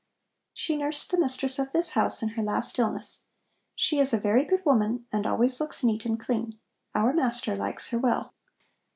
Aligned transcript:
"She 0.51 0.77
nursed 0.77 1.11
the 1.11 1.19
mistress 1.19 1.59
of 1.59 1.73
this 1.73 1.91
house 1.91 2.23
in 2.23 2.29
her 2.29 2.41
last 2.41 2.79
illness. 2.79 3.21
She 3.75 3.99
is 3.99 4.13
a 4.15 4.19
very 4.19 4.43
good 4.43 4.65
woman 4.65 5.05
and 5.11 5.27
always 5.27 5.61
looks 5.61 5.83
neat 5.83 6.05
and 6.07 6.19
clean. 6.19 6.57
Our 6.95 7.13
master 7.13 7.55
likes 7.55 7.89
her 7.89 7.99
well." 7.99 8.33